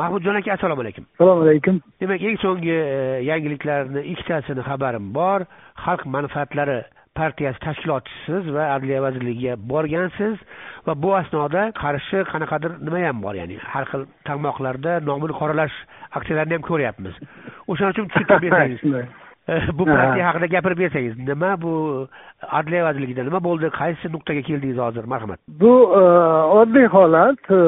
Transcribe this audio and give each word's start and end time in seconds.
mahmudjon 0.00 0.36
aka 0.40 0.52
assalomu 0.56 0.84
alaykum. 0.84 1.04
Assalomu 1.14 1.42
alaykum. 1.46 1.80
Demak 2.00 2.22
eng 2.30 2.38
so'nggi 2.44 2.74
e, 2.74 3.00
yangiliklarni 3.30 4.04
ikkitasini 4.12 4.62
xabarim 4.68 5.12
bor. 5.18 5.46
Xalq 5.84 6.06
manfaatlari 6.14 6.78
partiyasi 7.18 7.60
tashkilotchisiz 7.66 8.50
va 8.56 8.64
adliya 8.76 9.02
vazirligiga 9.06 9.56
borgansiz 9.72 10.36
va 10.86 10.94
bu 11.02 11.14
asnoda 11.20 11.62
qarshi 11.82 12.24
qanaqadir 12.32 12.76
nimayam 12.86 13.22
bor 13.24 13.34
ya'ni 13.40 13.56
har 13.72 13.84
xil 13.90 14.04
tarmoqlarda 14.28 15.00
nomini 15.08 15.34
qoralash 15.40 15.78
aksiyalarini 16.18 16.58
ham 16.58 16.68
ko'ryapmiz. 16.70 17.14
O'shaning 17.70 17.94
uchun 17.94 18.12
tushuntirib 18.12 18.42
bersangiz. 18.46 18.84
Shunday. 18.84 19.06
bu 19.78 19.84
partiya 19.84 20.28
haqida 20.28 20.46
gapirib 20.46 20.78
bersangiz 20.78 21.18
nima 21.18 21.50
bu 21.62 21.72
adliya 22.58 22.84
vazirligida 22.84 23.24
nima 23.24 23.40
bo'ldi 23.44 23.70
qaysi 23.80 24.12
nuqtaga 24.14 24.42
keldingiz 24.48 24.78
hozir 24.86 25.04
marhamat 25.04 25.40
bu 25.60 25.72
e, 26.00 26.02
oddiy 26.60 26.86
holat. 26.86 27.50
E, 27.50 27.60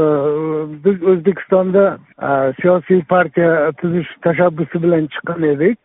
biz 0.85 1.03
o'zbekistonda 1.03 1.99
e, 2.23 2.53
siyosiy 2.61 3.03
partiya 3.03 3.73
tuzish 3.73 4.09
tashabbusi 4.23 4.83
bilan 4.83 5.07
chiqqan 5.13 5.43
edik. 5.53 5.81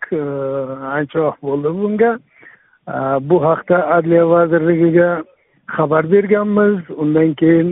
Ancha 0.97 1.20
vaqt 1.27 1.41
bo'ldi 1.49 1.70
bunga. 1.81 2.12
Bu 3.29 3.37
haqda 3.45 3.77
adliya 3.98 4.29
vazirligiga 4.29 5.09
xabar 5.77 6.12
berganmiz. 6.12 6.79
Undan 6.98 7.34
keyin 7.34 7.70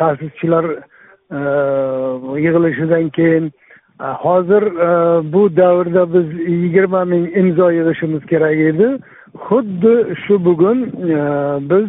ta'sischilar 0.00 0.64
yig'ilishidan 2.44 3.10
keyin 3.18 3.52
hozir 4.00 4.62
e, 4.62 4.88
bu 5.32 5.56
davrda 5.56 6.14
biz 6.14 6.48
yigirma 6.48 7.04
ming 7.04 7.36
imzo 7.36 7.70
yig'ishimiz 7.70 8.26
kerak 8.26 8.58
edi. 8.70 8.98
Xuddi 9.46 10.14
shu 10.22 10.44
bugun 10.44 10.78
e, 11.16 11.18
biz 11.70 11.88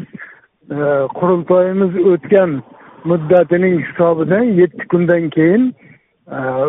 e, 0.72 1.08
qurultoyimiz 1.20 1.94
o'tgan 2.12 2.62
muddatining 3.04 3.76
hisobidan 3.86 4.44
yetti 4.44 4.88
kundan 4.88 5.30
keyin 5.30 5.74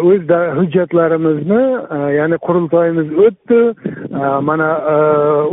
o'z 0.08 0.22
hujjatlarimizni 0.58 1.62
ya'ni 2.18 2.36
qurultoyimiz 2.46 3.08
o'tdi. 3.24 3.60
Mana 4.48 4.70
e, 4.94 4.96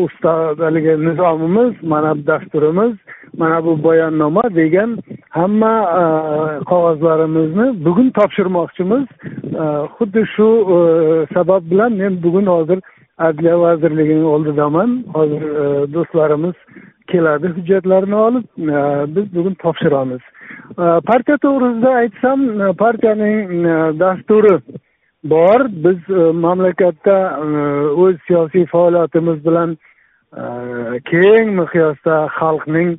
usta 0.04 0.34
haligi 0.60 0.94
nizomimiz 1.08 1.74
mana 1.84 2.12
dasturimiz 2.28 2.94
mana 3.38 3.66
bu 3.66 3.84
bayonnoma 3.84 4.44
degan 4.56 4.98
hamma 5.30 5.74
e, 6.02 6.04
qog'ozlarimizni 6.64 7.86
bugun 7.86 8.10
topshirmoqchimiz. 8.10 9.06
E, 9.64 9.66
xuddi 9.96 10.26
shu 10.36 10.48
e, 10.76 10.78
sabab 11.34 11.64
bilan 11.72 11.94
men 11.94 12.24
bugun 12.24 12.46
hozir 12.46 12.80
adliya 13.18 13.60
vazirligining 13.60 14.26
oldidaman. 14.26 15.04
Hozir 15.14 15.44
do'stlarimiz 15.94 16.56
keladi 17.12 17.48
hujjatlarni 17.48 18.16
olib 18.16 18.46
biz 19.16 19.36
bugun 19.36 19.54
topshiramiz. 19.54 20.22
Partiya 21.10 21.38
to'g'risida 21.46 21.90
aytsam 22.02 22.40
partiyaning 22.78 23.66
dasturi 24.00 24.56
bor. 25.24 25.60
Biz 25.86 26.00
mamlakatda 26.46 27.18
o'z 28.04 28.16
siyosiy 28.28 28.66
faoliyatimiz 28.66 29.46
bilan 29.46 29.78
keng 31.12 31.48
miqyosda 31.60 32.16
xalqning 32.40 32.98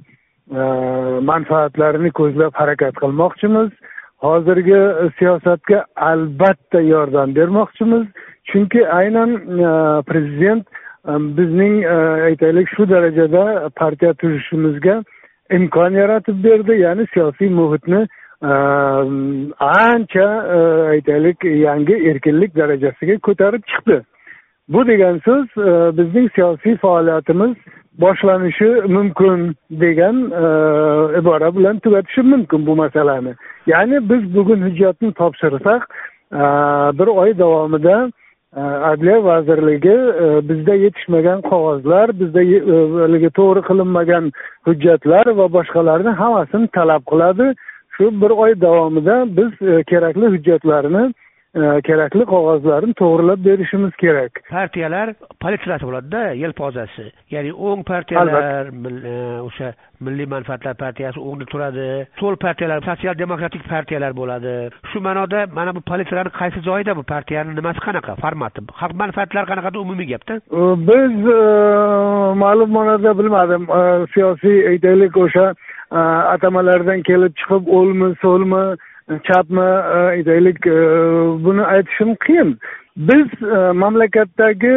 manfaatlarini 0.50 2.10
ko'zlab 2.10 2.54
harakat 2.54 2.94
qilmoqchimiz. 2.94 3.70
Hozirgi 4.18 5.10
siyosatga 5.18 5.84
albatta 5.96 6.80
yordam 6.80 7.34
bermoqchimiz. 7.34 8.06
Chunki 8.44 8.88
aynan 8.88 9.30
e, 9.34 10.02
prezident 10.02 10.66
e, 11.08 11.12
bizning 11.36 11.84
e, 11.84 11.96
aytaylik 12.28 12.68
shu 12.68 12.88
darajada 12.90 13.68
partiya 13.76 14.14
tuzishimizga 14.14 15.04
imkon 15.50 15.90
yaratib 15.90 16.44
berdi. 16.44 16.80
Ya'ni 16.80 17.06
siyosiy 17.14 17.48
muhitni 17.48 18.06
ancha 19.60 20.26
aytaylik 20.90 21.44
yangi 21.44 21.94
erkinlik 22.10 22.56
darajasiga 22.56 23.18
ko'tarib 23.18 23.62
chiqdi. 23.62 24.02
Bu 24.68 24.86
degan 24.86 25.20
so'z 25.24 25.46
bizning 25.98 26.28
siyosiy 26.34 26.76
faoliyatimiz 26.76 27.56
boshlanishi 27.98 28.88
mumkin 28.88 29.56
degan 29.70 30.16
e, 30.30 30.44
ibora 31.18 31.56
bilan 31.56 31.78
tugatishim 31.78 32.28
mumkin 32.28 32.66
bu 32.66 32.76
masalani. 32.76 33.34
Ya'ni 33.66 34.10
biz 34.10 34.34
bugun 34.34 34.62
hujjatni 34.62 35.12
topshirsak 35.12 35.88
e, 36.32 36.42
bir 36.98 37.06
oy 37.06 37.38
davomida 37.38 38.10
e, 38.56 38.60
adliya 38.60 39.24
vazirligi 39.24 39.96
bizda 40.48 40.74
yetishmagan 40.74 41.40
qog'ozlar 41.40 42.20
bizda 42.20 42.40
haligi 43.02 43.30
to'g'ri 43.38 43.62
qilinmagan 43.68 44.32
hujjatlar 44.66 45.26
va 45.38 45.46
boshqalarni 45.56 46.12
hammasini 46.20 46.68
talab 46.68 47.02
qiladi. 47.10 47.54
Shu 47.94 48.04
bir 48.22 48.30
oy 48.30 48.60
davomida 48.60 49.24
biz 49.36 49.50
kerakli 49.90 50.26
hujjatlarni 50.34 51.12
kerakli 51.54 52.24
qog'ozlarni 52.30 52.94
to'g'rilab 52.94 53.44
berishimiz 53.44 53.94
kerak. 53.98 54.40
Partiyalar 54.50 55.14
palitsiyasi 55.40 55.84
bo'ladida 55.86 56.32
yelpozasi. 56.42 57.10
Ya'ni 57.30 57.52
o'ng 57.52 57.82
partiyalar 57.84 58.70
e, 58.70 59.14
o'sha 59.42 59.72
milliy 60.00 60.26
manfaatlar 60.30 60.74
partiyasi 60.74 61.18
o'ngda 61.20 61.46
turadi. 61.52 61.86
So'l 62.20 62.36
partiyalar 62.36 62.82
sotsial 62.86 63.18
demokratik 63.18 63.66
partiyalar 63.68 64.14
bo'ladi. 64.20 64.52
Shu 64.92 65.00
ma'noda 65.00 65.46
mana 65.52 65.74
bu 65.74 65.80
politsiyalarni 65.80 66.32
qaysi 66.40 66.62
joyida 66.68 66.96
bu 66.96 67.02
partiyani 67.02 67.56
nimasi 67.56 67.82
qanaqa 67.86 68.14
formati? 68.22 68.60
Xalq 68.80 68.94
manfaatlari 69.02 69.50
qanaqada 69.50 69.78
umumiy 69.84 70.06
gapda. 70.12 70.38
Biz 70.90 71.14
e, 71.34 71.40
ma'lum 72.44 72.70
ma'noda 72.78 73.18
bilmadim. 73.18 73.66
Siyosiy 74.14 74.68
aytaylik 74.74 75.16
o'sha 75.24 75.50
e, 75.50 75.98
atamalardan 76.36 77.02
kelib 77.10 77.34
chiqib 77.42 77.74
o'lmi 77.80 78.14
so'lmi 78.22 78.64
chapmi 79.18 79.60
e, 79.60 79.98
aytaylik 80.14 80.66
e, 80.66 80.78
buni 81.44 81.62
aytishim 81.62 82.14
qiyin. 82.14 82.58
Biz 82.96 83.28
e, 83.42 83.72
mamlakatdagi 83.72 84.76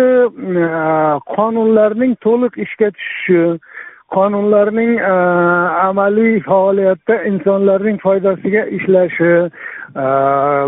e, 0.64 0.66
qonunlarning 1.36 2.16
to'liq 2.26 2.58
ishga 2.66 2.92
tushishi 2.92 3.60
qonunlarning 4.14 5.00
amaliy 5.90 6.40
faoliyatda 6.48 7.16
insonlarning 7.30 7.98
foydasiga 8.06 8.66
ishlashi 8.78 9.32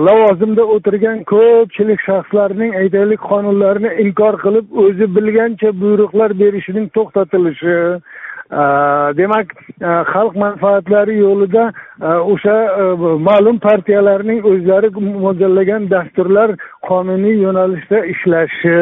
lavozimda 0.08 0.64
o'tirgan 0.76 1.20
ko'pchilik 1.32 2.02
shaxslarning 2.08 2.74
aytaylik 2.82 3.22
qonunlarni 3.32 3.92
inkor 4.06 4.40
qilib 4.46 4.66
o'zi 4.86 5.10
bilgancha 5.18 5.70
buyruqlar 5.82 6.34
berishining 6.42 6.90
to'xtatilishi 6.98 7.78
Э, 8.52 9.14
demak 9.18 9.48
э, 9.82 10.04
xalq 10.14 10.36
manfaatlari 10.38 11.18
yo'lida 11.18 11.74
э, 12.00 12.06
o'sha 12.32 12.56
ma'lum 13.28 13.58
partiyalarning 13.60 14.44
o'zlari 14.46 14.90
mo'ljallagan 15.24 15.90
dasturlar 15.90 16.54
qonuniy 16.88 17.42
yo'nalishda 17.46 18.06
ishlashi 18.14 18.76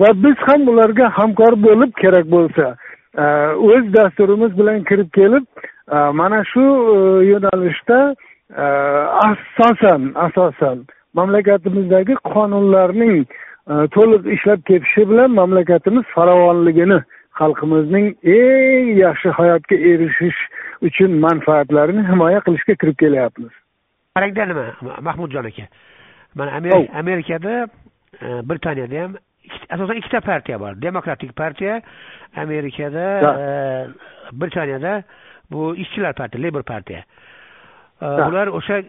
va 0.00 0.08
biz 0.22 0.36
ham 0.46 0.68
ularga 0.72 1.10
hamkor 1.18 1.52
bo'lib 1.66 1.90
kerak 2.02 2.30
bo'lsa 2.36 2.66
e, 3.22 3.24
o'z 3.70 3.84
dasturimiz 3.98 4.52
bilan 4.58 4.84
kirib 4.88 5.10
kelib 5.18 5.44
e, 5.94 5.96
mana 6.20 6.40
shu 6.52 6.64
e, 6.94 6.98
yo'nalishda 7.32 7.98
asosan 9.28 10.02
asosan 10.26 10.86
mamlakatimizdagi 11.18 12.14
qonunlarning 12.34 13.26
to'liq 13.96 14.22
ishlab 14.36 14.60
ketishi 14.68 15.10
bilan 15.10 15.30
mamlakatimiz 15.40 16.04
farovonligini 16.14 16.98
xalqimizning 17.40 18.08
eng 18.36 18.88
yaxshi 19.04 19.28
hayotga 19.38 19.76
erishish 19.92 20.40
uchun 20.88 21.12
manfaatlarini 21.26 22.02
himoya 22.10 22.40
qilishga 22.46 22.74
kirib 22.80 22.96
kelyapmiz 23.02 23.52
qarangda 24.16 24.46
nima 24.50 24.64
mahmudjon 25.08 25.46
aka 25.50 25.66
mana 26.38 26.50
Oh. 26.50 26.58
Amer- 26.58 26.88
amerikada 27.00 27.54
e, 28.22 28.26
britaniyada 28.48 28.98
ham 29.02 29.12
asosan 29.74 29.96
ikkita 30.00 30.20
partiya 30.20 30.58
bor 30.60 30.72
demokratik 30.82 31.32
partiya 31.36 31.80
amerikada 32.44 33.06
Da. 33.24 33.30
e, 33.44 33.48
britaniyada 34.40 35.02
bu 35.50 35.74
ishchilar 35.76 36.12
partiya 36.14 36.42
labor 36.44 36.62
partiya 36.62 37.00
E, 38.02 38.06
Da. 38.18 38.26
bular 38.30 38.46
o'sha 38.58 38.82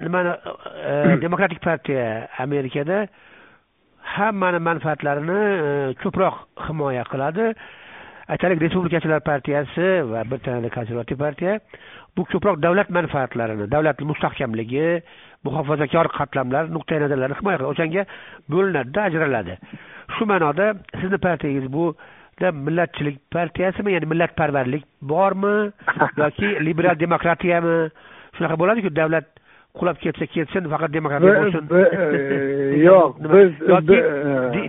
nimani 0.00 0.32
demokratik 1.24 1.60
partiya 1.62 2.28
amerikada 2.38 3.06
hammani 4.16 4.58
manfaatlarini 4.68 5.40
ko'proq 6.02 6.34
himoya 6.68 7.04
qiladi 7.12 7.46
aytaylik 8.32 8.62
respublikachilar 8.62 9.20
partiyasi 9.20 9.88
va 10.12 10.24
bir 10.30 10.38
tanada 10.46 10.70
konservativ 10.76 11.18
partiya 11.18 11.58
bu 12.16 12.24
ko'proq 12.32 12.62
davlat 12.62 12.90
manfaatlarini 12.98 13.70
davlatni 13.74 14.08
mustahkamligi 14.10 14.86
muhofazakor 15.44 16.08
qatlamlar 16.18 16.70
nuqtai 16.76 17.00
nazarlarini 17.04 17.38
himoya 17.40 17.58
qiladi 17.58 17.72
o'shanga 17.72 18.02
bo'linadida 18.52 19.00
ajraladi. 19.08 19.54
Shu 20.14 20.26
ma'noda 20.32 20.66
sizni 21.00 21.18
partiyangiz 21.26 21.66
bu 21.76 21.84
millatchilik 22.66 23.20
partiyasimi 23.36 23.92
ya'ni 23.94 24.06
millatparvarlik 24.12 24.84
bormi 25.12 25.54
yoki 26.22 26.48
liberal 26.66 26.98
demokratiyami? 27.04 27.76
Shunaqa 28.36 28.56
bo'ladiku 28.62 28.90
davlat 29.00 29.26
qulab 29.78 29.98
ketsa 30.02 30.26
ketsin 30.34 30.68
faqat 30.72 30.92
demokratiya 30.94 31.34
bo'lsin. 31.42 31.64
e, 31.78 32.78
yo'q, 32.88 33.08
biz- 33.34 33.62
yoki 33.72 33.98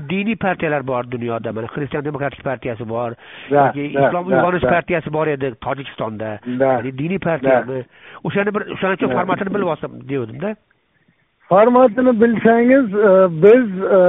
diniy 0.09 0.37
partiyalar 0.45 0.87
bor 0.91 1.03
dunyoda 1.15 1.53
mana 1.57 1.67
xristian 1.75 2.05
demokratik 2.05 2.43
partiyasi 2.49 2.89
bor 2.89 3.11
yoki 3.57 3.85
islom 3.93 4.31
uyg'onish 4.31 4.65
partiyasi 4.75 5.13
bor 5.17 5.27
edi 5.35 5.53
tojikistonda. 5.67 6.29
Diniy 7.01 7.19
partiyami? 7.29 7.83
O'shani 8.27 8.55
bir 8.55 8.61
o'shaning 8.77 8.97
uchun 8.99 9.13
formatini 9.17 9.53
bilib 9.55 9.69
olsam 9.75 9.91
devdimda 10.13 10.55
formatini 11.49 12.21
bilsangiz 12.21 12.93
e, 12.93 13.11
biz 13.43 13.83
e, 13.83 14.01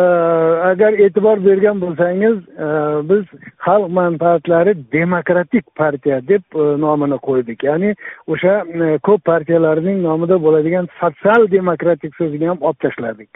agar 0.71 0.93
e'tibor 0.93 1.45
bergan 1.45 1.81
bo'lsangiz 1.81 2.37
e, 2.37 2.69
biz 3.11 3.25
xalq 3.67 3.89
manfaatlari 3.99 4.75
demokratik 4.93 5.65
partiya 5.77 6.21
deb 6.29 6.43
nomini 6.85 7.19
qo'ydik. 7.29 7.65
Ya'ni 7.65 7.95
o'sha 8.27 8.55
ko'p 9.03 9.25
partiyalarning 9.25 10.03
nomida 10.03 10.43
bo'ladigan 10.47 10.89
sotsial 11.01 11.51
demokratik 11.51 12.17
so'zini 12.17 12.49
ham 12.49 12.59
olib 12.61 12.81
tashladik. 12.85 13.31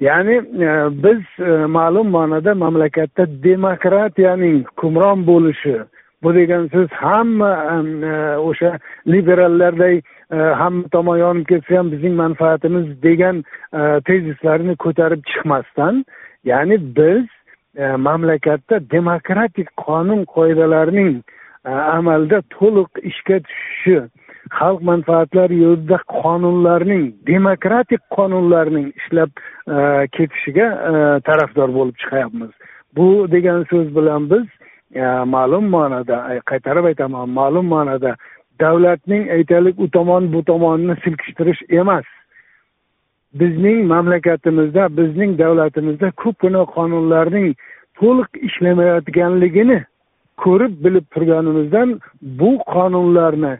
Ya'ni 0.00 0.36
biz 1.04 1.22
ma'lum 1.78 2.08
ma'noda 2.16 2.54
mamlakatda 2.54 3.26
demokratiyaning 3.42 4.64
hukmron 4.64 5.26
bo'lishi 5.26 5.76
bu 6.22 6.34
degan 6.34 6.68
so'z 6.72 6.88
hamma 6.88 7.52
e, 8.10 8.38
o'sha 8.38 8.78
liberallarday 9.06 9.96
e, 10.32 10.36
hamma 10.36 10.88
tomon 10.92 11.16
yonib 11.16 11.46
ketsa 11.46 11.78
ham 11.78 11.92
bizning 11.92 12.14
manfaatimiz 12.14 13.02
degan 13.02 13.44
e, 13.72 14.00
tezislarni 14.08 14.76
ko'tarib 14.76 15.22
chiqmasdan 15.30 16.04
ya'ni 16.44 16.78
biz 16.96 17.24
mamlakatda 17.78 18.90
demokratik 18.90 19.68
qonun 19.86 20.24
qoidalarning 20.34 21.12
amalda 21.64 22.38
to'liq 22.56 22.90
ishga 23.10 23.36
tushishi 23.46 23.98
xalq 24.58 24.80
manfaatlari 24.90 25.56
yo'lida 25.66 25.98
qonunlarning 26.22 27.04
demokratik 27.32 28.02
qonunlarning 28.16 28.86
ishlab 29.00 29.30
ketishiga 30.16 30.68
tarafdor 31.28 31.68
bo'lib 31.78 31.96
chiqyapmiz. 32.02 32.50
Bu 32.96 33.08
degan 33.34 33.60
so'z 33.70 33.88
bilan 33.96 34.30
biz 34.30 34.46
ma'lum 35.34 35.68
ma'noda 35.68 36.34
e, 36.34 36.40
qaytarib 36.50 36.84
aytaman 36.84 37.28
ma'lum 37.28 37.66
ma'noda 37.66 38.16
davlatning 38.60 39.30
aytaylik 39.30 39.80
u 39.80 39.90
tomon 39.90 40.32
bu 40.32 40.44
tomonni 40.44 40.96
silkishtirish 41.04 41.62
emas. 41.68 42.04
Bizning 43.34 43.84
mamlakatimizda 43.86 44.96
bizning 44.96 45.38
davlatimizda 45.38 46.10
ko'pgina 46.10 46.62
qonunlarning 46.74 47.54
to'liq 48.00 48.30
ishlamayotganligini 48.48 49.84
ko'rib 50.44 50.74
bilib 50.84 51.06
turganimizdan 51.14 52.00
bu 52.22 52.50
qonunlarni 52.74 53.54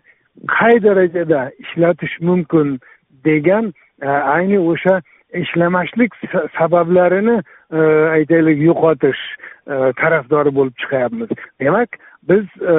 qay 0.56 0.82
darajada 0.82 1.50
ishlatish 1.58 2.14
mumkin 2.20 2.78
degan 3.24 3.74
e, 4.02 4.08
ayni 4.08 4.58
o'sha 4.58 5.02
ishlamaslik 5.34 6.12
sabablarini 6.58 7.42
e, 7.72 7.78
aytaylik 8.16 8.60
yo'qotish 8.62 9.20
e, 9.66 9.92
tarafdori 10.00 10.54
bo'lib 10.56 10.74
chiqyapmiz. 10.82 11.28
Demak 11.60 11.98
biz 12.28 12.44
e, 12.62 12.74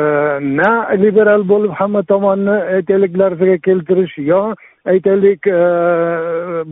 na 0.62 0.72
liberal 1.04 1.46
bo'lib 1.50 1.72
hamma 1.80 2.04
tomonni 2.04 2.57
aytaylik 2.78 3.18
larzaga 3.18 3.57
keltirish 3.57 4.18
yo 4.18 4.42
aytaylik 4.86 5.46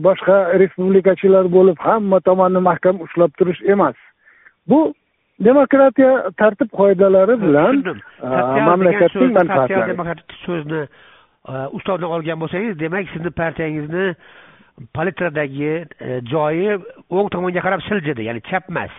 boshqa 0.06 0.38
respublikachilar 0.62 1.52
bo'lib 1.56 1.78
hamma 1.88 2.20
tomonni 2.20 2.64
mahkam 2.70 3.00
ushlab 3.06 3.30
turish 3.38 3.62
emas. 3.62 3.94
Bu 4.68 4.94
demokratiya 5.44 6.30
tartib 6.36 6.70
qoidalari 6.80 7.38
bilan 7.42 7.84
mamlakatning 8.68 9.32
manfaatlari 9.38 9.94
so'zni 10.46 10.82
ustozdan 11.78 12.10
olgan 12.16 12.40
bo'lsangiz 12.42 12.78
demak 12.80 13.06
sizni 13.14 13.30
partiyangizni 13.30 14.14
palitradagi 14.94 15.74
e, 16.00 16.20
joyi 16.32 16.78
o'ng 17.10 17.28
tomonga 17.34 17.60
qarab 17.66 17.84
siljidi 17.88 18.28
ya'ni 18.28 18.42
chap 18.50 18.64
emas 18.70 18.94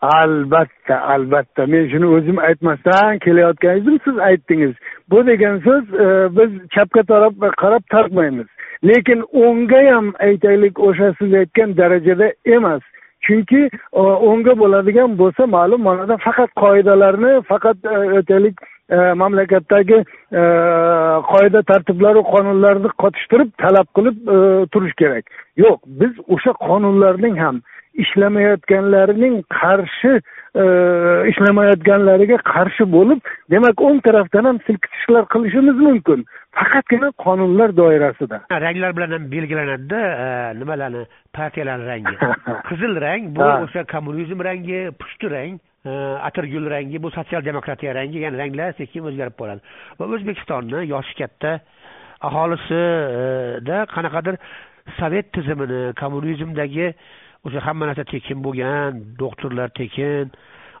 albatta 0.00 0.96
albatta. 1.14 1.66
Men 1.66 1.88
shuni 1.92 2.06
o'zim 2.16 2.38
aytmasdan 2.38 3.18
kelayotgan 3.18 3.76
edim 3.76 3.98
siz 4.04 4.18
aytdingiz. 4.18 4.74
Bu 5.10 5.26
degan 5.26 5.58
so'z 5.66 5.94
e, 5.94 6.06
biz 6.38 6.50
chapga 6.74 7.02
taraf 7.02 7.32
qarab 7.62 7.84
tortmaymiz 7.92 8.46
lekin 8.84 9.24
o'ngga 9.44 9.80
ham 9.94 10.12
aytaylik 10.28 10.80
o'sha 10.88 11.12
siz 11.18 11.34
aytgan 11.34 11.76
darajada 11.76 12.32
emas. 12.44 12.82
Chunki 13.26 13.62
e, 13.92 14.00
o'ngga 14.00 14.58
bo'ladigan 14.62 15.18
bo'lsa 15.18 15.46
ma'lum 15.56 15.82
ma'noda 15.88 16.16
faqat 16.26 16.50
qoidalarni 16.62 17.32
faqat 17.52 17.76
aytaylik 18.16 18.56
mamlakatdagi 19.22 19.98
qoida 21.32 21.62
tartiblaru 21.72 22.22
qonunlarni 22.32 22.90
qotishtirib 23.02 23.52
talab 23.62 23.86
qilib 23.96 24.16
turish 24.72 24.94
kerak. 25.02 25.24
Yo'q 25.56 25.78
biz 26.00 26.12
o'sha 26.36 26.52
qonunlarning 26.68 27.38
ham 27.44 27.62
ishlamayotganlarining 28.04 29.40
qarshi 29.60 30.12
ishlamayotganlariga 31.30 32.38
qarshi 32.52 32.86
bo'lib 32.96 33.20
demak 33.54 33.82
o'ng 33.88 34.00
tarafdan 34.06 34.44
ham 34.50 34.58
silkitishlar 34.66 35.24
qilishimiz 35.34 35.76
mumkin. 35.86 36.24
Faqatgina 36.58 37.10
qonunlar 37.24 37.76
doirasida. 37.76 38.40
Ranglar 38.66 38.96
bilan 38.96 39.10
ham 39.16 39.30
belgilanadida 39.32 40.00
e, 40.24 40.28
nimalarni? 40.60 41.04
Partiyalarni 41.32 41.86
rangi. 41.92 42.14
Qizil 42.68 43.00
rang 43.06 43.22
bu 43.36 43.44
o'sha 43.64 43.84
kommunizm 43.94 44.44
rangi 44.48 44.80
pushti 45.00 45.30
rang 45.30 45.58
e, 45.86 45.90
atirgul 46.28 46.70
rangi 46.70 47.02
bu 47.02 47.10
sotsial 47.10 47.44
demokratiya 47.44 47.94
rangi 47.94 48.18
ya'ni 48.24 48.38
ranglar 48.42 48.72
sekin 48.80 49.08
o'zgarib 49.10 49.36
boradi 49.38 49.60
va 49.98 50.04
o'zbekistonni 50.16 50.86
yoshi 50.94 51.14
katta 51.20 51.52
aholisida 52.28 53.78
qanaqadir 53.94 54.36
sovet 55.00 55.32
tizimini 55.36 55.82
kommunizmdagi 56.02 56.86
o'sha 57.46 57.60
hamma 57.66 57.86
narsa 57.90 58.04
tekin 58.14 58.38
bo'lgan 58.46 59.02
doktorlar 59.22 59.68
tekin 59.80 60.32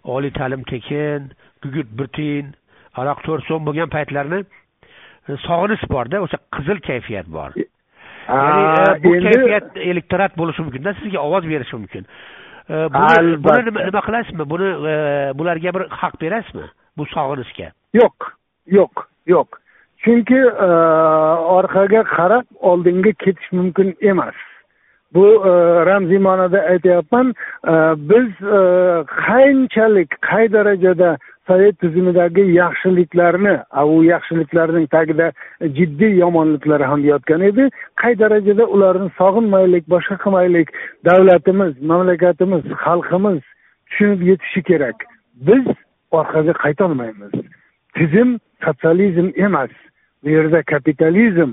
oliy 0.04 0.32
ta'lim 0.38 0.62
tekin 0.72 1.30
gugurt 1.62 1.90
bir 1.98 2.08
tiyin 2.16 2.46
aroq 3.00 3.22
to'rt 3.26 3.44
so'm 3.48 3.62
bo'lgan 3.68 3.88
paytlarni 3.96 4.40
sog'inish 5.46 5.84
borda 5.94 6.22
o'sha 6.26 6.38
qizil 6.56 6.78
kayfiyat 6.88 7.26
bor 7.36 7.50
ya'ni 7.58 8.62
bu 9.04 9.12
kayfiyat 9.26 9.76
elektorat 9.92 10.36
bo'lishi 10.40 10.66
mumkinda 10.66 10.94
sizga 11.00 11.20
ovoz 11.28 11.44
berishi 11.52 11.76
mumkin 11.76 12.06
e, 12.70 12.76
buni 13.44 13.86
nima 13.86 14.02
qilasizmi? 14.06 14.44
Buni 14.52 14.68
bularga 15.38 15.74
bir 15.76 15.88
haq 16.00 16.20
berasizmi? 16.22 16.66
Bu 16.96 17.06
sog'inishga. 17.14 17.72
Yo'q 18.00 18.30
yo'q 18.78 18.94
yo'q. 19.26 19.48
Chunki 20.04 20.40
orqaga 21.56 22.02
qarab 22.16 22.46
oldinga 22.70 23.12
ketish 23.24 23.52
mumkin 23.52 23.96
emas. 24.00 24.38
Bu 25.14 25.26
e, 25.26 25.50
ramziy 25.86 26.18
ma'noda 26.18 26.60
aytyapman 26.72 27.34
e, 27.66 27.74
biz 28.10 28.30
e, 28.58 28.60
qanchalik 29.26 30.10
qay 30.28 30.52
darajada 30.52 31.16
sovet 31.50 31.78
tizimidagi 31.82 32.44
yaxshiliklarni 32.62 33.54
u 33.92 34.02
yaxshiliklarning 34.04 34.86
tagida 34.96 35.32
jiddiy 35.78 36.12
yomonliklar 36.22 36.80
ham 36.90 37.04
yotgan 37.12 37.42
edi. 37.50 37.64
Qay 38.00 38.18
darajada 38.22 38.64
ularni 38.74 39.08
sog'inmaylik 39.20 39.84
boshqa 39.94 40.16
qilmaylik 40.24 40.68
davlatimiz 41.08 41.72
mamlakatimiz 41.90 42.62
xalqimiz 42.84 43.40
tushunib 43.88 44.20
yetishi 44.30 44.62
kerak. 44.70 44.98
Biz 45.48 45.64
orqaga 46.18 46.54
qaytolmaymiz. 46.64 47.32
Tizim 47.96 48.38
sotsializm 48.64 49.28
emas. 49.46 49.72
Bu 50.22 50.28
yerda 50.36 50.62
kapitalizm 50.72 51.50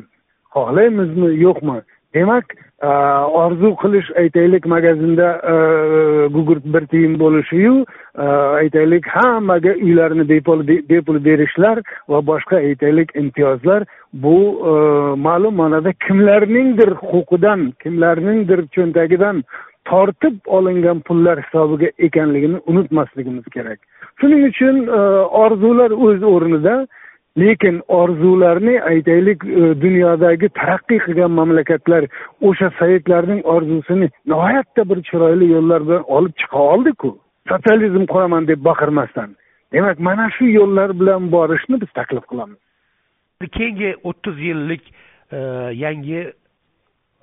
xohlaymizmi 0.55 1.29
yo'qmi? 1.45 1.79
Demak 2.17 2.57
orzu 3.41 3.75
qilish 3.81 4.09
aytaylik 4.21 4.65
magazinda 4.65 5.27
gugurt 6.35 6.65
bir 6.73 6.83
tiyin 6.91 7.19
bo'lishiyu 7.19 7.85
aytaylik 8.61 9.07
hammaga 9.07 9.73
uylarni 9.85 10.29
bepul 10.29 10.67
bepul 10.89 11.25
berishlar 11.25 11.77
va 12.09 12.19
boshqa 12.27 12.55
aytaylik 12.55 13.15
imtiyozlar. 13.15 13.83
Bu 14.13 14.37
ma'lum 15.27 15.55
ma'noda 15.55 15.93
kimlarningdir 16.07 16.91
huquqidan 17.11 17.71
kimlarningdir 17.83 18.59
cho'ntagidan 18.75 19.43
tortib 19.89 20.35
olingan 20.45 20.99
pullar 21.07 21.41
hisobiga 21.45 21.89
ekanligini 21.97 22.57
unutmasligimiz 22.67 23.45
kerak. 23.55 23.79
Shuning 24.19 24.41
uchun 24.51 24.87
orzular 25.43 25.91
o'z 25.91 26.23
o'rnida. 26.23 26.87
Lekin 27.37 27.81
orzularni 27.87 28.81
aytaylik 28.81 29.43
e, 29.45 29.81
dunyodagi 29.81 30.49
taraqqiy 30.59 30.99
qilgan 31.05 31.31
mamlakatlar 31.39 32.07
o'sha 32.49 32.69
sovetlarning 32.79 33.41
orzusini 33.55 34.09
nihoyatda 34.31 34.89
bir 34.89 35.03
chiroyli 35.09 35.51
yo'llar 35.55 35.81
bilan 35.87 36.03
olib 36.17 36.33
chiqa 36.41 36.59
oldiku. 36.73 37.11
Sotsializm 37.49 38.05
quraman 38.13 38.47
deb 38.47 38.63
baqirmasdan. 38.69 39.35
Demak 39.73 39.99
mana 39.99 40.29
shu 40.37 40.45
yo'llar 40.59 40.99
bilan 40.99 41.31
borishni 41.31 41.81
biz 41.81 41.91
taklif 41.99 42.25
qilamiz. 42.31 42.59
Keyingi 43.57 43.95
o'ttiz 44.09 44.35
yillik 44.49 44.83
e, 45.31 45.39
yangi 45.85 46.19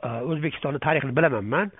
e, 0.06 0.08
o'zbekistonni 0.30 0.78
tarixini 0.86 1.16
bilaman 1.16 1.44
man. 1.44 1.70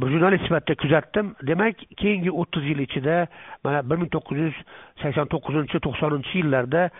Bir 0.00 0.08
jurnalist 0.12 0.42
sifatida 0.44 0.74
kuzatdim. 0.82 1.26
Demak 1.50 1.76
keyingi 1.96 2.30
o'ttiz 2.40 2.64
yil 2.70 2.80
ichida 2.86 3.26
mana 3.64 3.80
bir 3.90 3.96
ming 4.00 4.10
to'qqiz 4.16 4.38
yuz 4.46 4.56
sakson 5.02 5.30
to'qqizinchi 5.34 5.80
to'qsoninchi 5.86 6.34
yillarda 6.42 6.90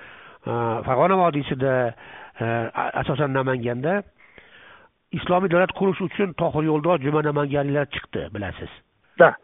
farg'ona 0.87 1.17
vodiysida 1.23 1.73
asosan 3.03 3.33
namanganda 3.39 4.03
islomiy 5.19 5.51
davlat 5.53 5.73
qurish 5.81 6.01
uchun 6.09 6.35
tohir 6.41 6.65
yo'ldosh 6.71 7.01
juma 7.07 7.23
namanganliklar 7.29 7.87
chiqdi 7.95 8.29
bilasiz. 8.35 8.71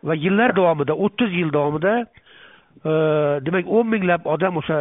Va 0.08 0.14
yillar 0.24 0.50
davomida 0.56 0.94
o'ttiz 1.04 1.30
yil 1.40 1.50
davomida 1.56 1.94
demak 3.46 3.66
o'n 3.76 3.86
minglab 3.94 4.26
odam 4.34 4.58
o'sha 4.60 4.76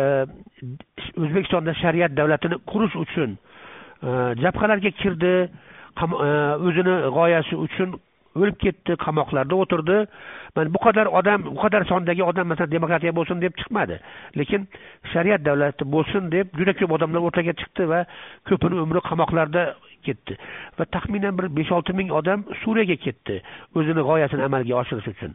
o'zbekistonda 1.24 1.74
shariat 1.82 2.12
davlatini 2.20 2.58
qurish 2.72 2.96
uchun 3.06 3.38
jabhalarga 4.44 4.92
kirdi 5.01 5.36
o'zini 6.68 6.96
g'oyasi 7.18 7.56
uchun 7.65 7.89
o'lib 8.40 8.58
ketdi 8.63 8.98
qamoqlarda 9.06 9.56
o'tirdi. 9.63 9.98
Mana 10.56 10.74
bu 10.75 10.80
qadar 10.86 11.08
odam 11.20 11.46
bu 11.46 11.60
qadar 11.63 11.86
sondagi 11.92 12.24
odam 12.32 12.48
masalan 12.52 12.72
demokratiya 12.75 13.13
bo'lsin 13.20 13.42
deb 13.42 13.54
chiqmadi. 13.60 14.00
Lekin 14.40 14.68
shariat 15.13 15.42
davlati 15.48 15.84
bo'lsin 15.96 16.32
deb 16.36 16.54
juda 16.60 16.74
ko'p 16.80 16.92
odamlar 16.98 17.22
o'rtaga 17.28 17.54
chiqdi 17.62 17.90
va 17.92 18.00
ko'pini 18.50 18.82
umri 18.86 19.02
qamoqlarda 19.10 19.63
ketdi. 20.08 20.38
Va 20.78 20.86
taxminan 20.96 21.38
bir 21.38 21.50
besh 21.58 21.72
olti 21.78 21.94
ming 22.00 22.10
odam 22.20 22.46
suriyaga 22.63 22.98
ketdi 23.06 23.36
o'zini 23.78 24.02
g'oyasini 24.10 24.44
amalga 24.50 24.74
oshirish 24.82 25.10
uchun. 25.13 25.32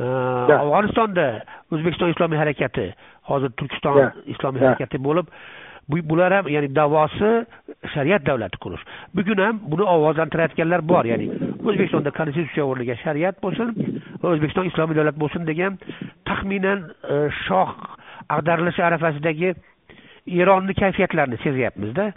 Afg'onistonda 0.00 1.26
o'zbekiston 1.72 2.12
islomiy 2.14 2.38
harakati 2.42 2.86
hozir 3.30 3.50
turkiston 3.58 3.98
islomiy 4.34 4.62
harakati 4.66 4.98
bo'lib 5.08 5.26
bular 6.10 6.32
ham 6.32 6.48
ya'ni 6.54 6.68
davosi 6.80 7.30
shariat 7.94 8.22
davlati 8.26 8.58
qurish. 8.64 8.82
Bugun 9.16 9.38
ham 9.44 9.60
buni 9.72 9.84
ovozlantirayotganlar 9.94 10.80
bor 10.92 11.04
ya'ni 11.12 11.26
o'zbekistonda 11.64 12.10
konstitutsiya 12.18 12.66
o'rniga 12.66 12.96
shariat 13.04 13.40
bo'lsin 13.44 13.72
va 14.22 14.34
o'zbekiston 14.34 14.68
islomiy 14.70 14.98
davlat 14.98 15.18
bo'lsin 15.22 15.46
degan 15.50 15.78
taxminan 16.30 16.86
e, 17.14 17.16
shoh 17.46 17.74
ag'darilishi 18.36 18.82
arafasidagi 18.88 19.54
eronni 20.42 20.74
kayfiyatlarini 20.82 21.38
sezyapmizda. 21.46 22.12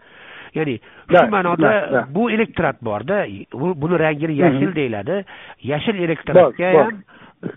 Ya'ni 0.58 0.76
shu 1.10 1.26
ma'noda 1.34 2.06
bu 2.16 2.30
elektorat 2.32 2.82
borda 2.90 3.24
buni 3.82 4.00
rangini 4.00 4.38
yashil 4.44 4.76
deyiladi. 4.76 5.24
Yashil 5.72 6.04
elektoratga 6.08 6.74
ham 6.80 7.04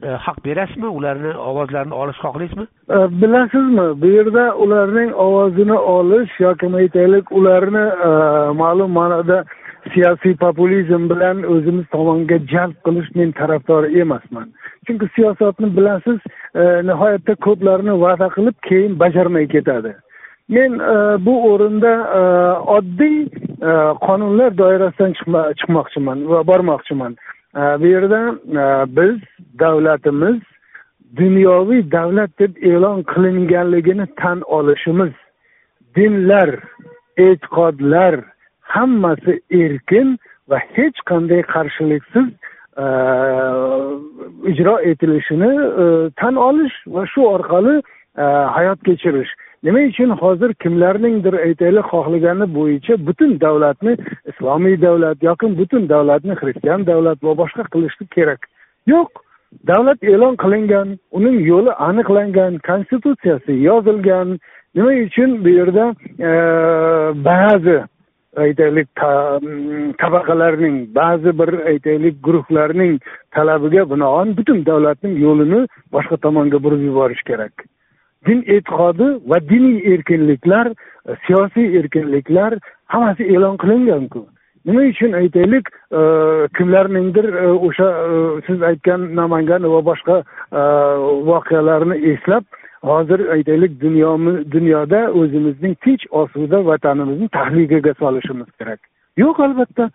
E, 0.03 0.09
haq 0.09 0.39
berasizmi? 0.45 0.89
Ularni 0.89 1.33
ovozlarini 1.39 1.95
olishni 1.95 2.23
xohlaysizmi? 2.23 2.67
E, 2.91 2.97
bilasizmi? 3.23 3.87
Bu 4.03 4.07
yerda 4.07 4.45
ularning 4.65 5.13
ovozini 5.15 5.79
olish 5.79 6.41
yoki 6.41 6.71
aytaylik 6.81 7.33
ularni 7.33 7.85
ma'lum 8.63 8.91
ma'noda 8.99 9.45
siyosiy 9.95 10.35
populizm 10.37 11.09
bilan 11.11 11.43
o'zimiz 11.55 11.87
tomonga 11.95 12.39
jalb 12.53 12.77
qilish 12.87 13.11
men 13.19 13.33
tarafdori 13.41 14.01
emasman. 14.01 14.49
Chunki 14.87 15.07
siyosatni 15.15 15.77
bilasiz 15.77 16.19
e, 16.55 16.63
nihoyatda 16.89 17.35
ko'plarni 17.47 17.95
va'da 18.05 18.29
qilib 18.37 18.57
keyin 18.69 18.99
bajarmay 19.03 19.47
ketadi. 19.55 19.95
Men 20.49 20.79
e, 20.79 20.97
bu 21.27 21.35
o'rinda 21.53 21.93
e, 22.19 22.23
oddiy 22.77 23.19
qonunlar 24.07 24.59
doirasidan 24.59 25.13
chiqmoqchiman 25.59 26.29
va 26.31 26.47
bormoqchiman. 26.51 27.17
E, 27.57 27.63
bu 27.81 27.87
yerda 27.87 28.21
e, 28.63 28.65
biz 28.97 29.17
davlatimiz 29.59 30.41
dunyoviy 31.17 31.91
davlat 31.91 32.31
deb 32.39 32.57
e'lon 32.57 33.03
qilinganligini 33.03 34.07
tan 34.21 34.41
olishimiz 34.41 35.13
dinlar 35.97 36.51
e'tiqodlar 37.17 38.15
hammasi 38.77 39.41
erkin 39.63 40.19
va 40.51 40.59
hech 40.75 40.99
qanday 41.11 41.43
qarshiliksiz 41.55 42.27
e, 42.85 42.87
ijro 44.53 44.75
etilishini 44.91 45.51
e, 45.83 45.87
tan 46.21 46.37
olish 46.49 46.77
va 46.87 47.07
shu 47.13 47.27
orqali 47.35 47.77
e, 47.79 48.25
hayot 48.57 48.81
kechirish. 48.89 49.33
Nima 49.65 49.81
uchun 49.91 50.11
hozir 50.23 50.55
kimlarningdir 50.63 51.35
aytaylik 51.47 51.87
xohlagani 51.93 52.47
bo'yicha 52.59 52.99
butun 53.07 53.39
davlatni 53.45 53.97
islomiy 54.31 54.77
davlat 54.87 55.23
yoki 55.29 55.47
butun 55.61 55.89
davlatni 55.95 56.35
xristian 56.41 56.87
davlat 56.91 57.19
va 57.27 57.33
boshqa 57.43 57.65
qilishni 57.75 58.07
kerak. 58.17 58.47
Yo'q 58.93 59.11
davlat 59.71 60.01
e'lon 60.13 60.35
qilingan 60.43 60.89
uning 61.19 61.41
yo'li 61.51 61.73
aniqlangan 61.89 62.63
konstitutsiyasi 62.69 63.53
yozilgan. 63.69 64.39
Nima 64.77 64.93
uchun 65.07 65.31
bu 65.45 65.51
yerda 65.59 65.85
ba'zi 67.29 67.79
aytaylik 68.45 68.89
mm, 68.97 69.93
tabaqalarning 70.03 70.77
ba'zi 70.95 71.39
bir 71.39 71.51
aytaylik 71.73 72.23
guruhlarning 72.23 72.99
talabiga 73.35 73.91
binoan 73.91 74.37
butun 74.37 74.67
davlatning 74.67 75.17
yo'lini 75.27 75.61
boshqa 75.93 76.17
tomonga 76.17 76.63
burib 76.65 76.83
yuborish 76.89 77.23
kerak. 77.31 77.53
Din 78.27 78.45
e'tiqodi 78.47 79.09
va 79.31 79.39
diniy 79.51 79.95
erkinliklar 79.95 80.67
e, 80.67 81.17
siyosiy 81.27 81.79
erkinliklar 81.79 82.59
hammasi 82.87 83.25
e'lon 83.35 83.57
qilinganku 83.63 84.27
nima 84.67 84.83
uchun 84.93 85.13
aytaylik 85.23 85.69
e, 85.99 86.01
kimlarningdir 86.59 87.27
e, 87.45 87.47
o'sha 87.69 87.89
siz 88.47 88.63
aytgan 88.71 89.11
namangan 89.21 89.63
va 89.75 89.81
boshqa 89.91 90.17
voqealarni 91.31 91.97
eslab 92.13 92.45
hozir 92.87 93.21
aytaylik 93.37 93.81
dunyomi 93.81 94.33
dunyoda 94.53 95.01
o'zimizning 95.21 95.75
tinch 95.85 96.05
osuda 96.11 96.67
vatanimizni 96.67 97.29
tahlikaga 97.29 97.93
solishimiz 98.03 98.49
kerak. 98.59 98.81
Yo'q 99.17 99.37
albatta. 99.47 99.91